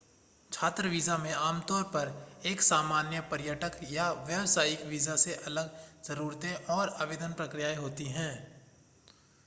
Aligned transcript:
छात्र 0.51 0.87
वीज़ा 0.89 1.17
में 1.17 1.31
आमतौर 1.33 1.83
पर 1.95 2.13
एक 2.45 2.61
सामान्य 2.61 3.19
पर्यटक 3.31 3.77
या 3.91 4.11
व्यावसायिक 4.23 4.85
वीज़ा 4.85 5.15
से 5.25 5.33
अलग 5.45 5.77
ज़रूरतें 6.05 6.53
और 6.75 6.95
आवेदन 7.01 7.33
प्रक्रियाएं 7.33 7.75
होती 7.77 8.05
हैं 8.11 8.33